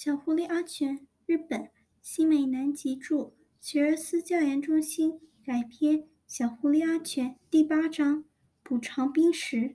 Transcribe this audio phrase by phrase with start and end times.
[0.00, 6.06] 小狐狸阿全，日本新美南吉著，学而思教研中心改编。
[6.24, 8.24] 小狐狸阿全第八章
[8.62, 9.74] 补偿冰石。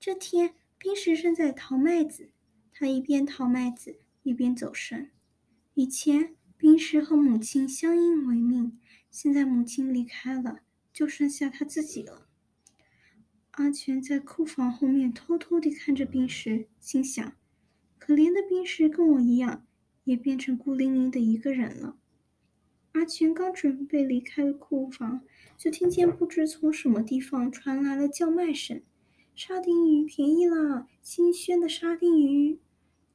[0.00, 2.30] 这天，冰石正在淘麦子，
[2.72, 5.10] 他一边淘麦子一边走神。
[5.74, 8.80] 以前，冰石和母亲相依为命，
[9.10, 10.60] 现在母亲离开了，
[10.94, 12.26] 就剩下他自己了。
[13.50, 17.34] 阿全在库房后面偷偷地看着冰石，心想。
[17.98, 19.66] 可怜的冰石跟我一样，
[20.04, 21.96] 也变成孤零零的一个人了。
[22.92, 25.20] 阿全刚准备离开库房，
[25.56, 28.80] 就听见不知从什么地方传来了叫卖声
[29.36, 30.88] ：“沙丁鱼便宜啦！
[31.02, 32.58] 新鲜的沙丁鱼！”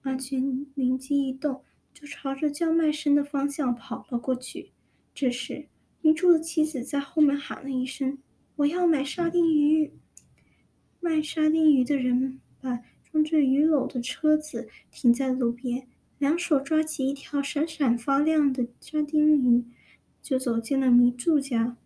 [0.04, 1.63] 阿全灵机一动，
[1.94, 4.72] 就朝着叫卖声的方向跑了过去。
[5.16, 5.68] 这时，
[6.02, 8.20] 女主的妻子在后面喊了一声
[8.58, 9.91] ：“我要买沙丁鱼！”
[11.02, 12.80] 卖沙丁鱼的人把。
[13.13, 19.63] 装着鱼篓的车子停在路边，两手抓起一条闪闪发亮的沙丁鱼，
[20.20, 21.77] 就走进了迷住家。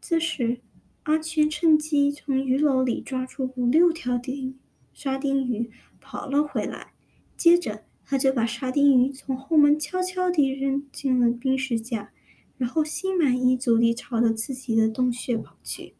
[0.00, 0.58] 这时，
[1.04, 4.58] 阿全趁机从鱼篓里抓出五六条丁
[4.92, 6.92] 沙丁鱼，跑了回来。
[7.36, 12.10] 接着，他就把沙丁鱼从后门悄悄地扔进了冰石架，
[12.56, 15.94] 然后心满意足地朝着自己的洞穴跑去。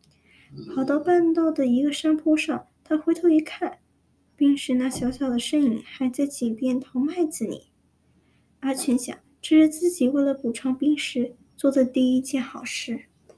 [0.74, 3.78] 跑到半道的一个山坡上，他回头一看。
[4.38, 7.60] 冰石那小小的身影还在井边淘麦子呢。
[8.60, 13.06] 阿全想，这是自己为了补偿冰石做的第一件好事。